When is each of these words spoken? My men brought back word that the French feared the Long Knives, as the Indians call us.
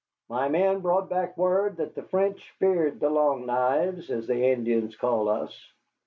My 0.29 0.49
men 0.49 0.79
brought 0.79 1.11
back 1.11 1.37
word 1.37 1.77
that 1.77 1.93
the 1.93 2.01
French 2.01 2.49
feared 2.57 2.99
the 2.99 3.11
Long 3.11 3.45
Knives, 3.45 4.09
as 4.09 4.25
the 4.25 4.47
Indians 4.47 4.95
call 4.95 5.29
us. 5.29 5.53